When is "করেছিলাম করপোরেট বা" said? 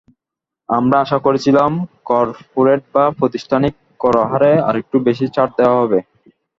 1.25-3.03